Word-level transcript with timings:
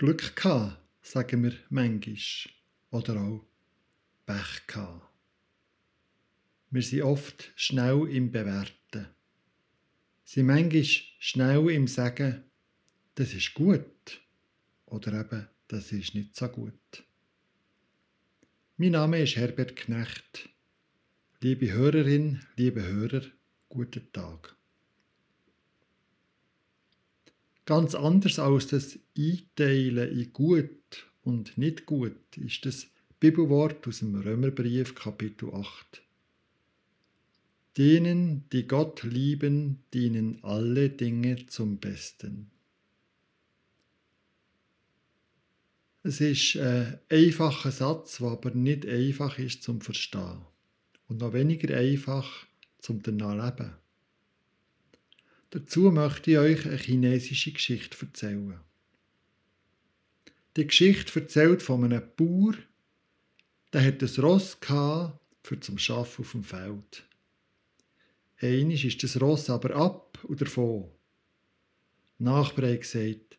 Glück 0.00 0.34
gehabt, 0.34 0.78
sagen 1.02 1.42
wir 1.42 1.52
manchmal. 1.68 2.16
Oder 2.90 3.20
auch 3.20 3.44
Pech 4.24 4.66
gehabt. 4.66 5.06
Wir 6.70 6.82
sind 6.82 7.02
oft 7.02 7.52
schnell 7.54 8.08
im 8.08 8.32
Bewerten. 8.32 9.08
Sie 10.24 10.42
manchmal 10.42 10.84
schnell 10.84 11.68
im 11.68 11.86
Sagen, 11.86 12.44
das 13.16 13.34
ist 13.34 13.52
gut. 13.52 14.22
Oder 14.86 15.20
eben, 15.20 15.46
das 15.68 15.92
ist 15.92 16.14
nicht 16.14 16.34
so 16.34 16.48
gut. 16.48 17.04
Mein 18.78 18.92
Name 18.92 19.20
ist 19.20 19.36
Herbert 19.36 19.76
Knecht. 19.76 20.48
Liebe 21.42 21.72
Hörerin, 21.72 22.40
liebe 22.56 22.82
Hörer, 22.82 23.26
guten 23.68 24.10
Tag. 24.14 24.56
Ganz 27.66 27.94
anders 27.94 28.38
als 28.38 28.68
das 28.68 28.98
Einteilen 29.16 30.18
in 30.18 30.32
gut 30.32 31.06
und 31.22 31.56
nicht 31.58 31.86
gut 31.86 32.36
ist 32.36 32.66
das 32.66 32.86
Bibelwort 33.20 33.86
aus 33.86 33.98
dem 33.98 34.14
Römerbrief 34.14 34.94
Kapitel 34.94 35.54
8. 35.54 36.02
Denen, 37.76 38.48
die 38.50 38.66
Gott 38.66 39.02
lieben, 39.02 39.84
dienen 39.94 40.42
alle 40.42 40.90
Dinge 40.90 41.46
zum 41.46 41.78
Besten. 41.78 42.50
Es 46.02 46.20
ist 46.20 46.56
ein 46.56 46.98
einfacher 47.10 47.70
Satz, 47.70 48.18
der 48.18 48.28
aber 48.28 48.50
nicht 48.52 48.86
einfach 48.86 49.38
ist 49.38 49.62
zum 49.62 49.82
Verstehen 49.82 50.40
und 51.08 51.18
noch 51.18 51.34
weniger 51.34 51.76
einfach 51.76 52.46
zum 52.78 53.02
danach. 53.02 53.76
Dazu 55.50 55.90
möchte 55.90 56.30
ich 56.30 56.38
euch 56.38 56.66
eine 56.66 56.76
chinesische 56.76 57.52
Geschichte 57.52 58.06
erzählen. 58.06 58.60
Die 60.56 60.66
Geschichte 60.66 61.20
erzählt 61.20 61.60
von 61.62 61.84
einem 61.84 62.02
Bauer, 62.16 62.54
der 63.72 63.84
hat 63.84 64.02
ein 64.02 64.22
Ross 64.22 64.56
für 65.42 65.60
zum 65.60 65.78
Schaffen 65.78 66.24
auf 66.24 66.32
dem 66.32 66.44
Feld. 66.44 67.04
Einisch 68.40 68.84
ist 68.84 69.02
das 69.02 69.20
Ross 69.20 69.50
aber 69.50 69.74
ab 69.74 70.18
und 70.24 70.40
davon. 70.40 70.88
Nachbar 72.18 72.70
hat 72.70 72.82
gesagt, 72.82 73.38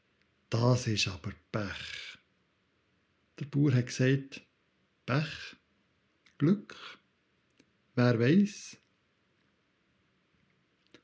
das 0.50 0.88
ist 0.88 1.08
aber 1.08 1.32
Pech. 1.52 2.18
Der 3.40 3.46
Bauer 3.46 3.74
hat 3.74 3.88
gesagt, 3.88 4.42
Pech, 5.06 5.56
Glück, 6.38 6.76
wer 7.96 8.20
weiß. 8.20 8.81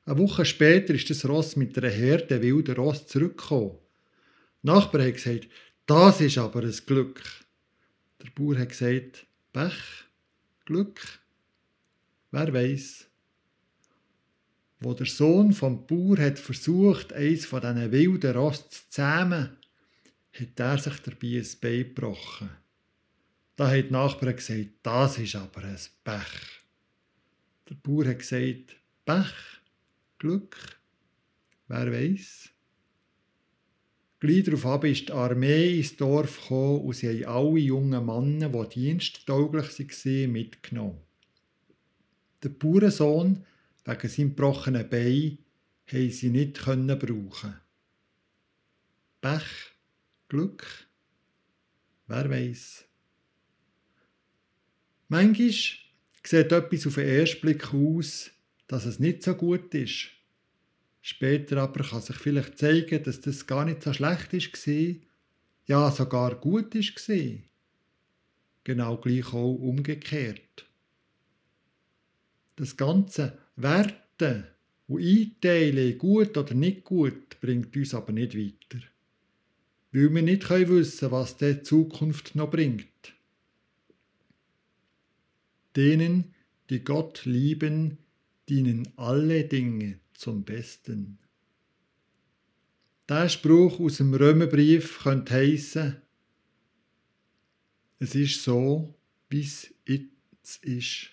Eine 0.08 0.20
Woche 0.20 0.46
später 0.46 0.94
ist 0.94 1.10
das 1.10 1.28
Ross 1.28 1.58
mit 1.58 1.78
einer 1.78 1.90
Herde 1.90 2.42
wilder 2.42 2.78
Ross 2.78 3.08
zurückgekommen. 3.08 3.78
Der 4.64 4.74
Nachbar 4.74 5.04
hat 5.04 5.16
gesagt, 5.16 5.50
das 5.86 6.22
ist 6.22 6.38
aber 6.38 6.62
ein 6.62 6.76
Glück. 6.86 7.22
Der 8.24 8.30
Bauer 8.32 8.58
hat 8.58 8.70
gesagt, 8.70 9.28
Pech, 9.52 10.06
Glück, 10.64 11.02
wer 12.32 12.54
weiß. 12.54 13.10
Wo 14.80 14.94
der 14.94 15.08
Sohn 15.08 15.52
vom 15.52 15.86
Bauer 15.86 16.20
hat 16.20 16.40
versucht, 16.40 17.12
eins 17.12 17.46
von 17.46 17.60
diesen 17.60 17.92
wilden 17.92 18.34
Ross 18.34 18.70
zu 18.70 18.90
zähmen, 18.90 19.58
hat 20.32 20.60
er 20.60 20.78
sich 20.78 21.00
dabei 21.02 21.40
ein 21.40 21.48
Bein 21.60 21.94
gebrochen. 21.94 22.50
Da 23.58 23.68
hat 23.68 23.90
die 23.90 23.92
Nachbarn 23.92 24.38
gesagt, 24.38 24.70
das 24.84 25.18
ist 25.18 25.36
aber 25.36 25.66
ein 25.66 25.80
Pech. 26.06 26.64
Der 27.70 27.76
Bauer 27.76 28.06
hat 28.06 28.20
gesagt, 28.20 28.78
Pech, 29.04 29.57
Glück, 30.20 30.80
wer 31.68 31.92
weiß. 31.92 32.50
Gleich 34.20 34.46
darauf 34.46 34.84
ist 34.84 35.10
die 35.10 35.12
Armee 35.12 35.78
ins 35.78 35.96
Dorf 35.96 36.42
gekommen 36.42 36.82
und 36.82 36.96
sie 36.96 37.26
haben 37.26 37.50
alle 37.52 37.60
jungen 37.60 38.06
Männer, 38.06 38.50
die 38.50 38.70
diensttauglich 38.70 39.78
waren, 39.80 40.32
mitgenommen. 40.32 41.02
Der 42.42 42.50
Bauernsohn, 42.50 43.46
wegen 43.86 44.10
seinem 44.10 44.30
gebrochenen 44.30 44.90
Bein, 44.90 45.38
haben 45.86 46.12
sie 46.12 46.30
nicht 46.30 46.66
brauchen. 46.66 47.60
Pech, 49.22 49.76
Glück, 50.30 50.66
wer 52.08 52.30
weiß. 52.30 52.86
Manchmal 55.10 55.52
sieht 55.52 56.52
etwas 56.52 56.88
auf 56.88 56.96
den 56.96 57.08
ersten 57.08 57.42
Blick 57.42 57.74
aus, 57.74 58.32
dass 58.68 58.86
es 58.86 59.00
nicht 59.00 59.24
so 59.24 59.34
gut 59.36 59.74
ist. 59.74 60.10
Später 61.02 61.58
aber 61.58 61.84
kann 61.84 62.02
sich 62.02 62.18
vielleicht 62.18 62.58
zeigen, 62.58 63.04
dass 63.04 63.22
das 63.22 63.48
gar 63.48 63.66
nicht 63.66 63.82
so 63.82 63.94
schlecht 63.94 64.34
war, 64.34 64.96
ja 65.66 65.92
sogar 65.92 66.36
gut 66.36 66.76
war. 66.76 67.38
Genau 68.64 68.98
gleich 68.98 69.34
auch 69.34 69.56
umgekehrt. 69.56 70.66
Das 72.58 72.76
ganze 72.76 73.38
Werten 73.56 74.48
und 74.88 75.02
Einteilen, 75.02 75.98
gut 75.98 76.38
oder 76.38 76.54
nicht 76.54 76.84
gut, 76.84 77.40
bringt 77.40 77.76
uns 77.76 77.94
aber 77.94 78.12
nicht 78.12 78.38
weiter. 78.38 78.84
Weil 79.92 80.14
wir 80.14 80.22
nicht 80.22 80.50
wissen 80.50 81.00
können, 81.00 81.12
was 81.12 81.38
die 81.38 81.62
Zukunft 81.64 82.36
noch 82.36 82.52
bringt. 82.52 83.14
Denen, 85.76 86.34
die 86.70 86.84
Gott 86.84 87.24
lieben, 87.26 88.00
dienen 88.50 88.88
alle 88.96 89.44
Dinge 89.44 90.00
zum 90.14 90.44
Besten. 90.44 91.20
Der 93.10 93.30
Spruch 93.30 93.80
aus 93.80 93.98
dem 93.98 94.14
Römerbrief 94.14 95.00
könnte 95.04 95.36
heißen: 95.36 95.96
Es 98.00 98.16
ist 98.16 98.44
so, 98.44 98.96
wie 99.30 99.42
es 99.42 99.74
jetzt 99.86 100.64
ist. 100.64 101.10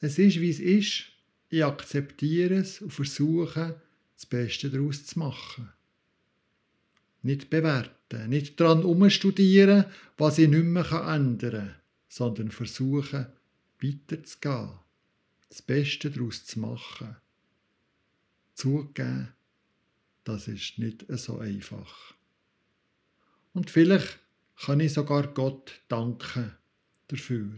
Es 0.00 0.18
ist, 0.18 0.40
wie 0.40 0.50
es 0.50 0.60
ist. 0.60 1.04
Ich 1.48 1.64
akzeptiere 1.64 2.56
es 2.56 2.80
und 2.80 2.92
versuche, 2.92 3.80
das 4.14 4.26
Beste 4.26 4.70
daraus 4.70 5.06
zu 5.06 5.18
machen. 5.18 5.72
Nicht 7.22 7.48
bewerten, 7.48 8.28
nicht 8.28 8.60
daran 8.60 8.84
umstudieren, 8.84 9.86
was 10.18 10.38
ich 10.38 10.48
nicht 10.48 10.64
mehr 10.64 10.90
ändern 10.90 11.50
kann, 11.50 11.74
sondern 12.08 12.50
versuchen, 12.50 13.26
weiterzugehen, 13.80 14.70
das 15.54 15.62
Beste 15.62 16.10
daraus 16.10 16.44
zu 16.44 16.58
machen 16.58 17.16
zugeben, 18.54 19.32
das 20.24 20.48
ist 20.48 20.80
nicht 20.80 21.04
so 21.10 21.38
einfach. 21.38 22.14
Und 23.52 23.70
vielleicht 23.70 24.18
kann 24.56 24.80
ich 24.80 24.94
sogar 24.94 25.28
Gott 25.28 25.80
danken 25.86 26.56
dafür. 27.06 27.56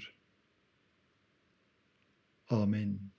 Amen. 2.49 3.13